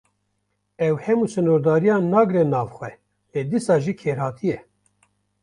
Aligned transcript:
Ew 0.87 0.93
hemû 1.03 1.27
sînordariyan 1.33 2.03
nagire 2.13 2.43
nav 2.51 2.67
xwe, 2.77 2.91
lê 3.31 3.41
dîsa 3.49 3.75
jî 3.83 3.93
kêrhatî 4.01 4.45
ye. 4.51 4.59